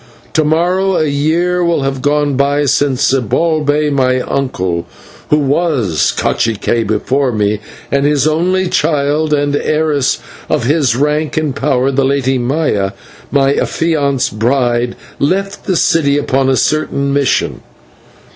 [0.33, 4.87] To morrow a year will have gone by since Zibalbay, my uncle,
[5.29, 7.59] who was /cacique/ before me,
[7.91, 10.17] and his only child and heiress
[10.49, 12.93] of his rank and power, the Lady Maya,
[13.31, 17.61] my affianced bride, left the city upon a certain mission.